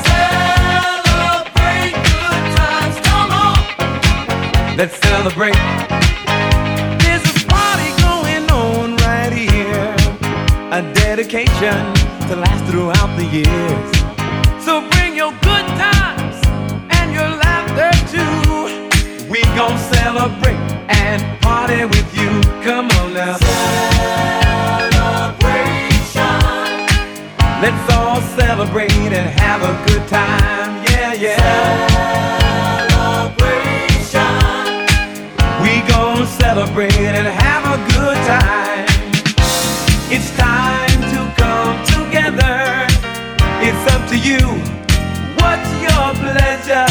Celebrate 0.05 1.97
good 2.05 2.43
times, 2.53 2.95
come 3.01 3.31
on. 3.33 3.57
Let's 4.77 4.95
celebrate. 5.01 5.57
There's 7.01 7.25
a 7.25 7.33
party 7.49 7.89
going 8.05 8.45
on 8.51 8.95
right 8.97 9.33
here. 9.33 9.95
A 10.71 10.83
dedication 10.93 11.81
to 12.29 12.35
last 12.35 12.63
throughout 12.69 13.17
the 13.17 13.25
years. 13.25 13.91
So 14.63 14.87
bring 14.91 15.15
your 15.15 15.31
good 15.41 15.65
times 15.81 16.37
and 16.91 17.11
your 17.11 17.27
laughter 17.41 17.89
too. 18.13 19.31
We 19.31 19.41
gon' 19.57 19.79
celebrate 19.79 20.61
and 20.89 21.41
party 21.41 21.85
with 21.85 22.15
you. 22.15 22.29
Come 22.61 22.91
on 23.01 23.15
now. 23.15 23.37
Celebrate. 23.37 24.40
Let's 27.61 27.93
all 27.93 28.19
celebrate 28.39 28.91
and 28.91 29.39
have 29.39 29.61
a 29.61 29.73
good 29.87 30.07
time. 30.07 30.83
Yeah, 30.89 31.13
yeah. 31.13 31.37
Celebration. 32.89 34.33
We 35.61 35.73
gon' 35.87 36.25
celebrate 36.25 36.95
and 36.95 37.27
have 37.27 37.63
a 37.69 37.77
good 37.93 38.17
time. 38.25 38.87
It's 40.09 40.35
time 40.35 41.01
to 41.13 41.19
come 41.37 41.77
together. 41.85 42.87
It's 43.61 43.85
up 43.93 44.09
to 44.09 44.17
you. 44.17 44.41
What's 45.37 45.71
your 45.85 46.15
pleasure? 46.17 46.90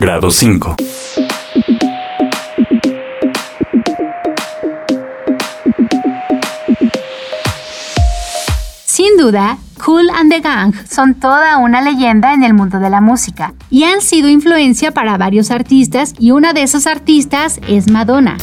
Grado 0.00 0.30
5. 0.30 0.76
Sin 8.86 9.18
duda, 9.18 9.58
Cool 9.84 10.08
and 10.08 10.32
the 10.32 10.40
Gang 10.40 10.72
son 10.88 11.16
toda 11.16 11.58
una 11.58 11.82
leyenda 11.82 12.32
en 12.32 12.44
el 12.44 12.54
mundo 12.54 12.78
de 12.78 12.88
la 12.88 13.02
música 13.02 13.52
y 13.68 13.84
han 13.84 14.00
sido 14.00 14.30
influencia 14.30 14.92
para 14.92 15.18
varios 15.18 15.50
artistas 15.50 16.14
y 16.18 16.30
una 16.30 16.54
de 16.54 16.62
esos 16.62 16.86
artistas 16.86 17.60
es 17.68 17.90
Madonna. 17.90 18.38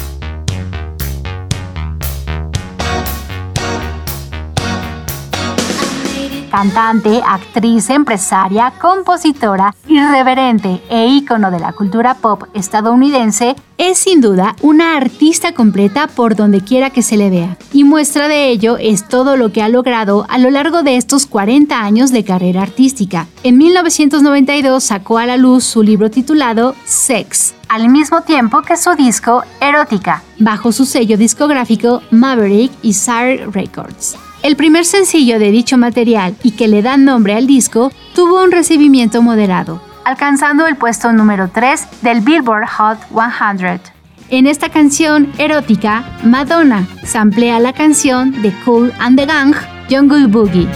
Cantante, 6.57 7.21
actriz, 7.23 7.87
empresaria, 7.91 8.73
compositora, 8.81 9.75
irreverente 9.87 10.81
e 10.89 11.05
ícono 11.05 11.51
de 11.51 11.59
la 11.59 11.71
cultura 11.71 12.15
pop 12.15 12.45
estadounidense, 12.55 13.55
es 13.77 13.99
sin 13.99 14.21
duda 14.21 14.55
una 14.63 14.97
artista 14.97 15.53
completa 15.53 16.07
por 16.07 16.35
donde 16.35 16.61
quiera 16.61 16.89
que 16.89 17.03
se 17.03 17.15
le 17.15 17.29
vea. 17.29 17.57
Y 17.73 17.83
muestra 17.83 18.27
de 18.27 18.49
ello 18.49 18.77
es 18.77 19.07
todo 19.07 19.37
lo 19.37 19.51
que 19.51 19.61
ha 19.61 19.69
logrado 19.69 20.25
a 20.29 20.39
lo 20.39 20.49
largo 20.49 20.81
de 20.81 20.97
estos 20.97 21.27
40 21.27 21.79
años 21.79 22.11
de 22.11 22.23
carrera 22.23 22.63
artística. 22.63 23.27
En 23.43 23.59
1992 23.59 24.83
sacó 24.83 25.19
a 25.19 25.27
la 25.27 25.37
luz 25.37 25.63
su 25.63 25.83
libro 25.83 26.09
titulado 26.09 26.73
Sex, 26.85 27.53
al 27.69 27.87
mismo 27.89 28.21
tiempo 28.21 28.63
que 28.63 28.77
su 28.77 28.95
disco 28.95 29.43
Erótica, 29.61 30.23
bajo 30.39 30.71
su 30.71 30.87
sello 30.87 31.17
discográfico 31.17 32.01
Maverick 32.09 32.71
y 32.81 32.93
Sire 32.93 33.45
Records. 33.45 34.17
El 34.47 34.55
primer 34.55 34.85
sencillo 34.85 35.39
de 35.39 35.51
dicho 35.51 35.77
material 35.77 36.37
y 36.41 36.51
que 36.51 36.69
le 36.69 36.81
da 36.81 36.95
nombre 36.95 37.33
al 37.33 37.47
disco 37.47 37.91
tuvo 38.15 38.41
un 38.41 38.49
recibimiento 38.49 39.21
moderado, 39.21 39.81
alcanzando 40.05 40.67
el 40.67 40.77
puesto 40.77 41.11
número 41.11 41.49
3 41.49 42.01
del 42.01 42.21
Billboard 42.21 42.65
Hot 42.77 42.97
100. 43.09 43.81
En 44.29 44.47
esta 44.47 44.69
canción 44.69 45.33
erótica, 45.37 46.05
Madonna 46.23 46.87
samplea 47.03 47.59
la 47.59 47.73
canción 47.73 48.41
de 48.41 48.53
Cool 48.63 48.93
and 48.99 49.19
the 49.19 49.25
Gang, 49.25 49.53
Jungle 49.89 50.27
Boogie. 50.27 50.69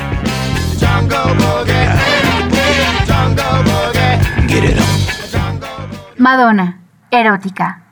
Madonna, 6.17 6.82
erótica. 7.09 7.91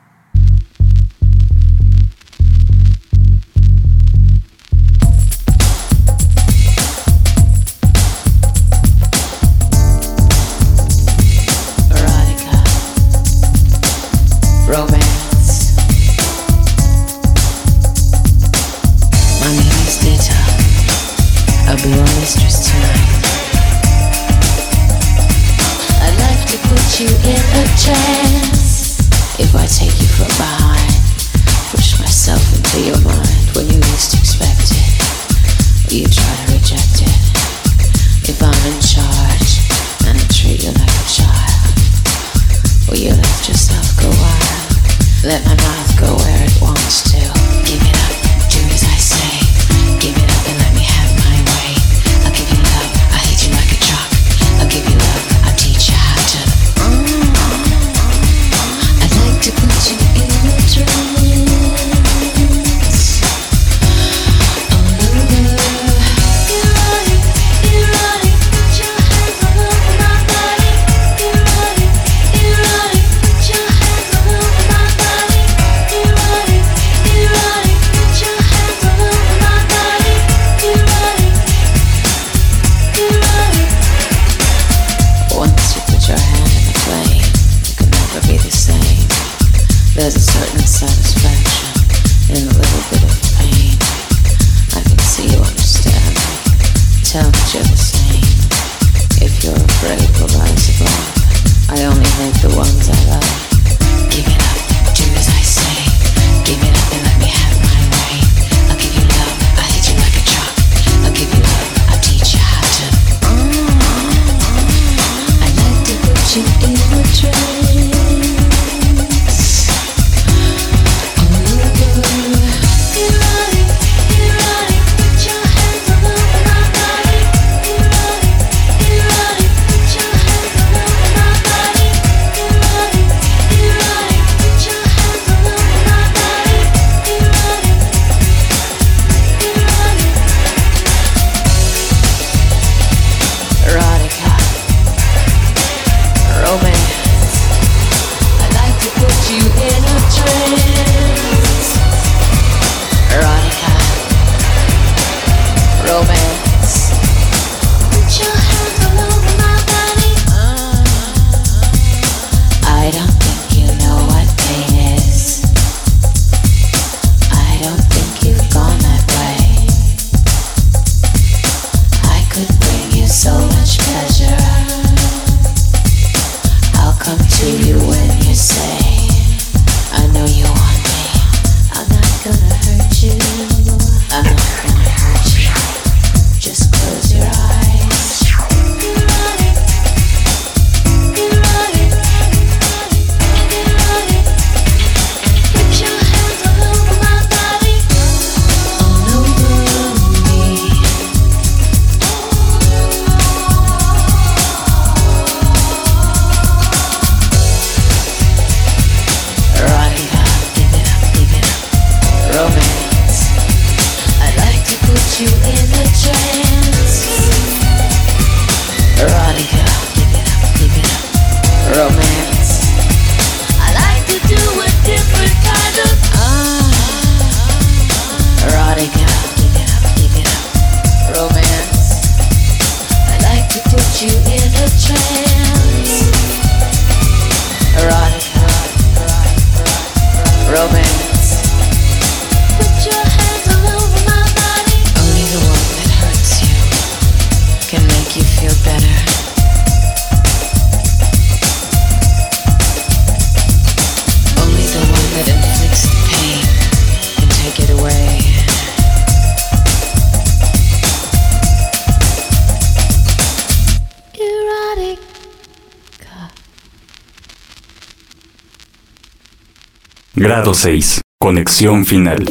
Grado 270.30 270.54
6. 270.54 271.00
Conexión 271.18 271.84
final. 271.84 272.24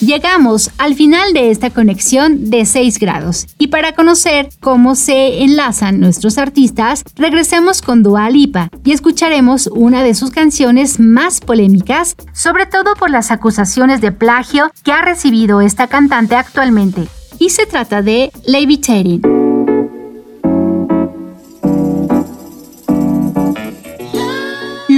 Llegamos 0.00 0.70
al 0.76 0.94
final 0.94 1.32
de 1.32 1.50
esta 1.50 1.70
conexión 1.70 2.50
de 2.50 2.66
6 2.66 2.98
grados 2.98 3.46
y 3.56 3.68
para 3.68 3.94
conocer 3.94 4.50
cómo 4.60 4.96
se 4.96 5.42
enlazan 5.42 5.98
nuestros 5.98 6.36
artistas, 6.36 7.02
regresemos 7.14 7.80
con 7.80 8.02
Dua 8.02 8.28
Lipa 8.28 8.68
y 8.84 8.92
escucharemos 8.92 9.66
una 9.68 10.02
de 10.02 10.14
sus 10.14 10.30
canciones 10.30 11.00
más 11.00 11.40
polémicas, 11.40 12.16
sobre 12.34 12.66
todo 12.66 12.96
por 12.96 13.08
las 13.08 13.30
acusaciones 13.30 14.02
de 14.02 14.12
plagio 14.12 14.70
que 14.84 14.92
ha 14.92 15.00
recibido 15.00 15.62
esta 15.62 15.86
cantante 15.86 16.34
actualmente. 16.34 17.08
Y 17.38 17.48
se 17.48 17.64
trata 17.64 18.02
de 18.02 18.30
Levitating. 18.44 19.22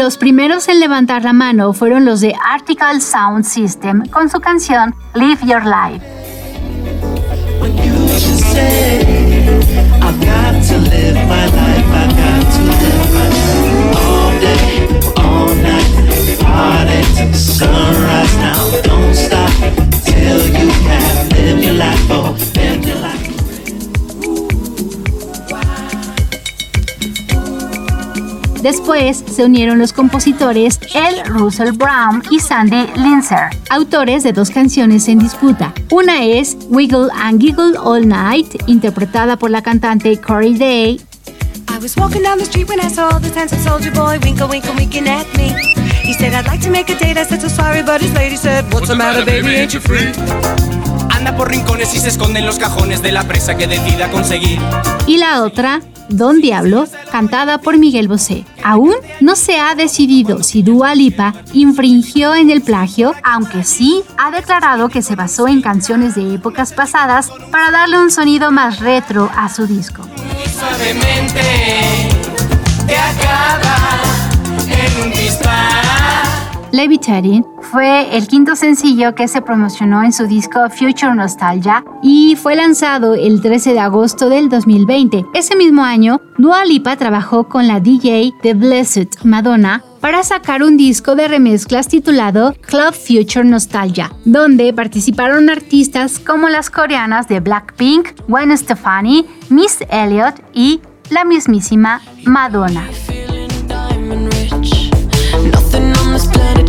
Los 0.08 0.16
primeros 0.16 0.68
en 0.68 0.80
levantar 0.80 1.22
la 1.22 1.34
mano 1.34 1.74
fueron 1.74 2.06
los 2.06 2.22
de 2.22 2.34
Article 2.42 2.98
Sound 2.98 3.44
System 3.44 4.06
con 4.06 4.30
su 4.30 4.40
canción 4.40 4.94
Live 5.12 5.40
Your 5.44 5.62
Life. 5.66 6.02
Después 28.62 29.24
se 29.30 29.44
unieron 29.44 29.78
los 29.78 29.92
compositores 29.92 30.80
El 30.94 31.24
Russell 31.26 31.72
Brown 31.72 32.22
y 32.30 32.40
Sandy 32.40 32.86
Linzer, 32.96 33.50
autores 33.70 34.22
de 34.22 34.32
dos 34.32 34.50
canciones 34.50 35.08
en 35.08 35.18
disputa. 35.18 35.72
Una 35.90 36.24
es 36.24 36.56
Wiggle 36.68 37.08
and 37.14 37.40
Giggle 37.40 37.76
All 37.78 38.06
Night, 38.06 38.62
interpretada 38.66 39.36
por 39.36 39.50
la 39.50 39.62
cantante 39.62 40.20
Corey 40.20 40.54
Day, 40.54 41.00
I 41.68 41.80
was 41.80 41.96
walking 41.96 42.22
down 42.22 42.38
the 42.38 42.44
street 42.44 42.68
when 42.68 42.80
I 42.80 42.88
saw 42.88 43.20
this 43.20 43.34
handsome 43.36 43.60
soldier 43.60 43.92
boy 43.92 44.18
winkle, 44.24 44.48
winkle, 44.48 44.74
winking 44.74 45.06
at 45.06 45.26
me. 45.36 45.50
He 46.02 46.12
said, 46.12 46.34
I'd 46.34 46.46
like 46.46 46.60
to 46.62 46.70
make 46.70 46.88
a 46.90 46.98
date. 46.98 47.16
I 47.16 47.22
said, 47.22 47.40
so 47.40 47.48
sorry, 47.48 47.82
but 47.82 48.00
his 48.00 48.12
lady 48.14 48.34
said, 48.36 48.72
What's 48.72 48.88
the 48.88 48.96
matter, 48.96 49.24
baby? 49.24 49.54
Ain't 49.54 49.74
you 49.74 49.80
free? 49.80 50.67
Anda 51.28 51.36
por 51.36 51.50
rincones 51.50 51.92
y 51.92 51.98
se 51.98 52.08
esconde 52.08 52.38
en 52.38 52.46
los 52.46 52.58
cajones 52.58 53.02
de 53.02 53.12
la 53.12 53.22
presa 53.24 53.54
que 53.54 53.66
decida 53.66 54.10
conseguir. 54.10 54.58
y 55.06 55.18
la 55.18 55.42
otra, 55.42 55.82
Don 56.08 56.40
Diablo, 56.40 56.86
cantada 57.12 57.58
por 57.58 57.76
Miguel 57.76 58.08
Bosé. 58.08 58.46
Aún 58.64 58.94
no 59.20 59.36
se 59.36 59.58
ha 59.60 59.74
decidido 59.74 60.42
si 60.42 60.62
Dua 60.62 60.94
Lipa 60.94 61.34
infringió 61.52 62.34
en 62.34 62.48
el 62.48 62.62
plagio, 62.62 63.12
aunque 63.22 63.62
sí 63.62 64.02
ha 64.16 64.30
declarado 64.30 64.88
que 64.88 65.02
se 65.02 65.16
basó 65.16 65.48
en 65.48 65.60
canciones 65.60 66.14
de 66.14 66.34
épocas 66.34 66.72
pasadas 66.72 67.28
para 67.50 67.70
darle 67.72 68.00
un 68.00 68.10
sonido 68.10 68.50
más 68.50 68.80
retro 68.80 69.30
a 69.36 69.50
su 69.50 69.66
disco. 69.66 70.02
Suavemente 70.58 71.42
te 72.86 72.96
acaba 72.96 73.76
en 74.66 75.02
un. 75.02 75.18
Levitating 76.72 77.44
fue 77.60 78.16
el 78.16 78.28
quinto 78.28 78.54
sencillo 78.54 79.14
que 79.14 79.28
se 79.28 79.40
promocionó 79.40 80.02
en 80.02 80.12
su 80.12 80.26
disco 80.26 80.68
Future 80.70 81.14
Nostalgia 81.14 81.84
y 82.02 82.36
fue 82.36 82.56
lanzado 82.56 83.14
el 83.14 83.40
13 83.40 83.72
de 83.72 83.80
agosto 83.80 84.28
del 84.28 84.48
2020. 84.48 85.24
Ese 85.34 85.56
mismo 85.56 85.82
año, 85.82 86.20
Dua 86.36 86.64
Lipa 86.64 86.96
trabajó 86.96 87.48
con 87.48 87.66
la 87.66 87.80
DJ 87.80 88.34
The 88.42 88.54
Blessed 88.54 89.08
Madonna 89.24 89.82
para 90.00 90.22
sacar 90.22 90.62
un 90.62 90.76
disco 90.76 91.16
de 91.16 91.28
remezclas 91.28 91.88
titulado 91.88 92.54
Club 92.60 92.92
Future 92.92 93.44
Nostalgia, 93.44 94.12
donde 94.24 94.72
participaron 94.72 95.50
artistas 95.50 96.18
como 96.18 96.48
las 96.48 96.70
coreanas 96.70 97.28
de 97.28 97.40
Blackpink, 97.40 98.10
Gwen 98.28 98.56
Stefani, 98.56 99.26
Miss 99.48 99.78
Elliott 99.90 100.36
y 100.52 100.80
la 101.10 101.24
mismísima 101.24 102.00
Madonna. 102.24 102.84
This 106.18 106.26
planet 106.26 106.67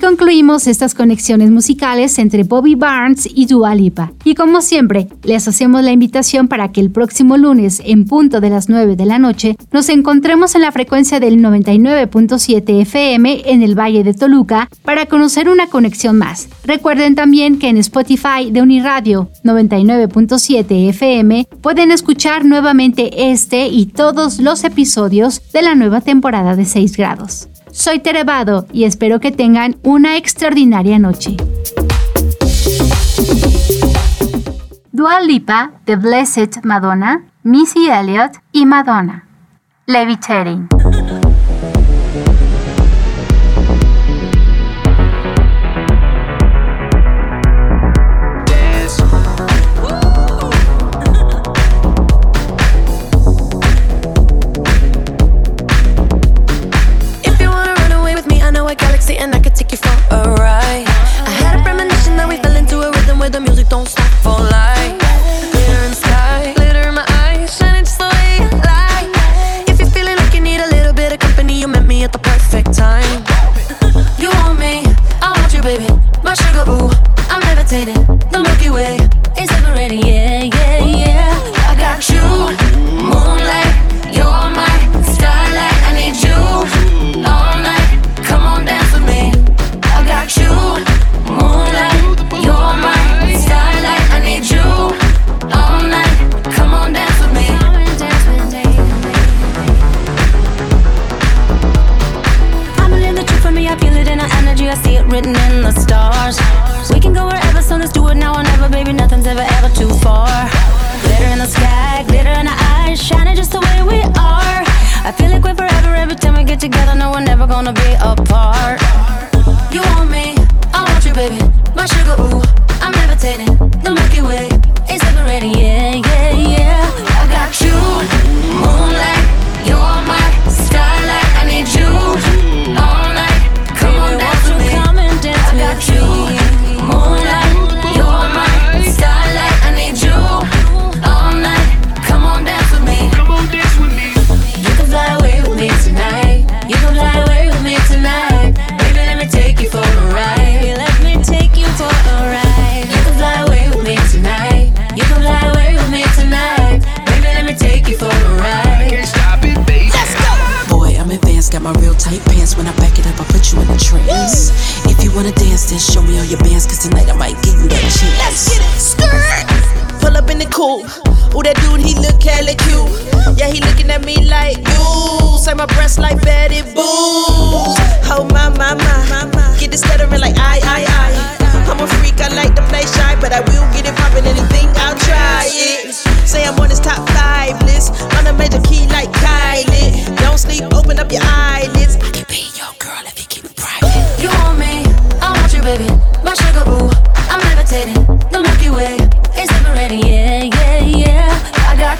Concluimos 0.00 0.68
estas 0.68 0.94
conexiones 0.94 1.50
musicales 1.50 2.18
entre 2.20 2.44
Bobby 2.44 2.76
Barnes 2.76 3.28
y 3.34 3.46
Dua 3.46 3.74
Lipa. 3.74 4.12
Y 4.24 4.36
como 4.36 4.62
siempre, 4.62 5.08
les 5.24 5.48
hacemos 5.48 5.82
la 5.82 5.90
invitación 5.90 6.46
para 6.46 6.70
que 6.70 6.80
el 6.80 6.92
próximo 6.92 7.36
lunes, 7.36 7.82
en 7.84 8.04
punto 8.04 8.40
de 8.40 8.48
las 8.48 8.68
9 8.68 8.94
de 8.94 9.06
la 9.06 9.18
noche, 9.18 9.56
nos 9.72 9.88
encontremos 9.88 10.54
en 10.54 10.62
la 10.62 10.70
frecuencia 10.70 11.18
del 11.18 11.40
99.7 11.40 12.82
FM 12.82 13.42
en 13.52 13.62
el 13.64 13.76
Valle 13.76 14.04
de 14.04 14.14
Toluca 14.14 14.68
para 14.84 15.06
conocer 15.06 15.48
una 15.48 15.66
conexión 15.66 16.16
más. 16.16 16.48
Recuerden 16.64 17.16
también 17.16 17.58
que 17.58 17.68
en 17.68 17.76
Spotify 17.78 18.50
de 18.52 18.62
Uniradio 18.62 19.30
99.7 19.42 20.90
FM 20.90 21.48
pueden 21.60 21.90
escuchar 21.90 22.44
nuevamente 22.44 23.32
este 23.32 23.66
y 23.66 23.86
todos 23.86 24.38
los 24.38 24.62
episodios 24.62 25.42
de 25.52 25.62
la 25.62 25.74
nueva 25.74 26.00
temporada 26.00 26.54
de 26.54 26.66
6 26.66 26.96
grados. 26.96 27.48
Soy 27.72 28.00
Terevado 28.00 28.66
y 28.72 28.84
espero 28.84 29.20
que 29.20 29.30
tengan 29.32 29.76
una 29.82 30.16
extraordinaria 30.16 30.98
noche. 30.98 31.36
Dua 34.92 35.20
Lipa, 35.20 35.72
The 35.84 35.96
Blessed 35.96 36.64
Madonna, 36.64 37.26
Missy 37.42 37.88
Elliott 37.88 38.32
y 38.52 38.66
Madonna. 38.66 39.26
Levitating. 39.86 40.68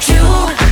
you. 0.07 0.68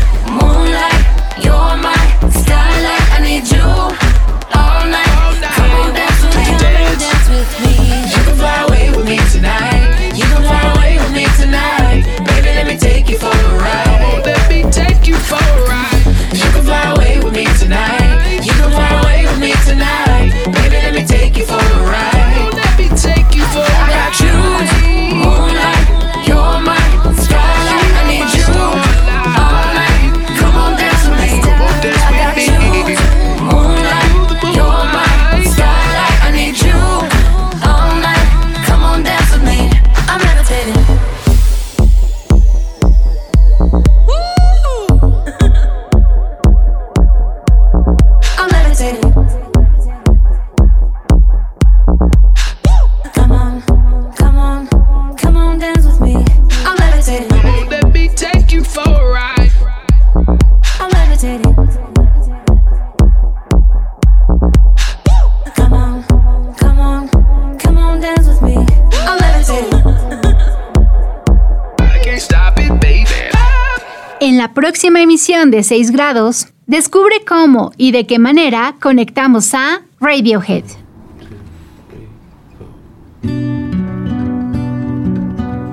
sección 75.46 75.50
de 75.50 75.62
6 75.62 75.90
grados, 75.90 76.46
descubre 76.66 77.24
cómo 77.26 77.72
y 77.76 77.92
de 77.92 78.06
qué 78.06 78.18
manera 78.18 78.74
conectamos 78.80 79.54
a 79.54 79.82
Radiohead. 80.00 80.64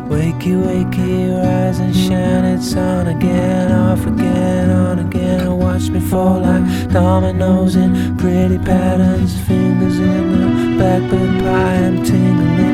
Wakey, 0.10 0.56
wakey, 0.56 1.32
rise 1.42 1.80
and 1.80 1.96
shine. 1.96 2.46
It's 2.56 2.76
on 2.76 3.08
again, 3.08 3.72
off 3.72 4.06
again, 4.06 4.70
on 4.70 5.00
again. 5.00 5.58
Watch 5.58 5.90
me 5.90 6.00
fall 6.00 6.42
like 6.42 6.64
dominoes 6.92 7.76
in 7.76 8.16
pretty 8.18 8.58
patterns. 8.60 9.34
Fingers 9.48 10.00
in 10.00 10.32
the 10.32 10.78
back 10.78 11.02
of 11.02 11.20
the 11.20 11.44
pie, 11.44 12.04
tingling. 12.06 12.73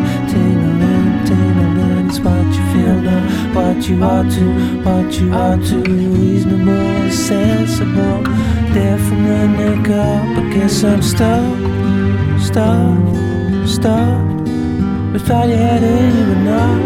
you 3.90 4.04
are 4.04 4.24
too, 4.30 4.52
What 4.84 5.20
you 5.20 5.34
are 5.34 5.58
too 5.58 5.82
reasonable, 5.82 7.12
sensible. 7.12 8.22
There 8.74 9.00
from 9.00 9.24
the 9.24 9.48
neck 9.48 9.90
up, 9.90 10.38
I 10.38 10.54
guess 10.54 10.84
I'm 10.84 11.02
stuck, 11.02 11.58
stuck, 12.40 13.68
stuck. 13.68 14.30
Without 15.14 15.48
your 15.50 15.58
head 15.58 15.84
in, 15.84 16.18
you 16.18 16.26
were 16.30 16.44
not, 16.52 16.80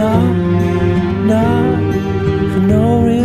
not, 0.00 0.34
not 1.30 1.94
for 2.52 2.60
no 2.60 3.02
reason 3.04 3.23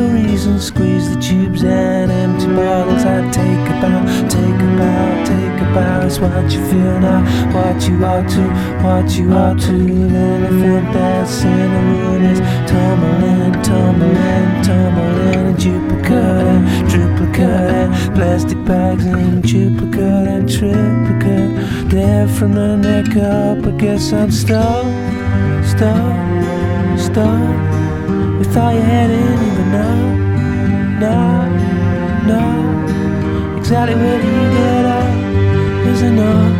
and 0.49 0.61
squeeze 0.61 1.13
the 1.13 1.21
tubes 1.21 1.63
and 1.63 2.11
empty 2.11 2.47
bottles. 2.47 3.03
I 3.05 3.29
take 3.31 3.65
a 3.69 3.75
bow, 3.81 4.01
take 4.27 4.59
a 4.67 4.69
bow, 4.79 5.23
take 5.25 5.61
a 5.61 5.67
bow. 5.73 6.05
It's 6.05 6.19
what 6.19 6.51
you 6.51 6.61
feel 6.69 6.99
now, 6.99 7.21
what 7.53 7.87
you 7.87 8.03
ought 8.03 8.27
to, 8.35 8.43
what 8.83 9.07
you 9.17 9.31
ought 9.33 9.59
to. 9.67 9.77
Then 10.13 10.85
I 10.87 10.93
that's 10.93 11.43
in 11.43 11.69
the 11.75 11.81
room 11.91 12.23
is 12.31 12.39
tumbling, 12.69 13.53
tumbling, 13.61 14.63
tumbling. 14.63 15.47
And 15.49 15.57
duplicate 15.57 16.89
duplicate 16.89 18.15
plastic 18.15 18.63
bags 18.65 19.05
and 19.05 19.43
duplicate 19.43 20.27
and 20.35 20.49
triplicate. 20.49 21.89
There 21.89 22.27
from 22.27 22.53
the 22.55 22.75
neck 22.75 23.15
up, 23.17 23.65
I 23.65 23.71
guess 23.77 24.13
I'm 24.13 24.31
stuck, 24.31 24.85
stuck, 25.65 26.99
stuck. 26.99 27.69
We 28.39 28.45
thought 28.45 28.73
you 28.73 28.81
had 28.81 29.09
it, 29.09 29.55
but 29.57 29.67
now 29.71 30.18
know, 30.99 31.47
know 32.27 33.57
exactly 33.57 33.95
where 33.95 34.19
you 34.21 34.51
get 34.57 34.85
at. 34.85 35.29
Is 35.87 36.01
enough, 36.01 36.53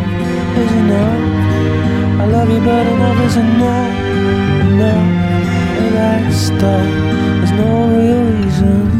is 0.57 0.71
enough. 0.83 2.21
I 2.21 2.25
love 2.25 2.49
you, 2.49 2.59
but 2.59 2.87
enough 2.87 3.19
is 3.27 3.35
enough, 3.35 3.93
enough. 4.65 5.07
And 5.81 5.97
I 5.97 6.31
stop. 6.31 6.85
There's 7.37 7.51
no 7.51 7.87
real 7.95 8.23
reason. 8.33 8.98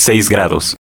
6 0.00 0.30
grados. 0.30 0.78